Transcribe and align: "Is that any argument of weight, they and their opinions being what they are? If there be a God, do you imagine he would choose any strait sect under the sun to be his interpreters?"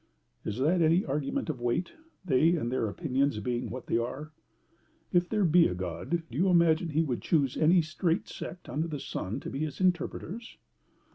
"Is 0.43 0.57
that 0.57 0.81
any 0.81 1.05
argument 1.05 1.47
of 1.47 1.61
weight, 1.61 1.93
they 2.25 2.55
and 2.55 2.71
their 2.71 2.87
opinions 2.89 3.37
being 3.39 3.69
what 3.69 3.85
they 3.85 3.99
are? 3.99 4.31
If 5.13 5.29
there 5.29 5.45
be 5.45 5.67
a 5.67 5.75
God, 5.75 6.23
do 6.31 6.37
you 6.39 6.49
imagine 6.49 6.89
he 6.89 7.03
would 7.03 7.21
choose 7.21 7.55
any 7.55 7.83
strait 7.83 8.27
sect 8.27 8.67
under 8.67 8.87
the 8.87 8.99
sun 8.99 9.39
to 9.41 9.49
be 9.51 9.59
his 9.59 9.79
interpreters?" 9.79 10.57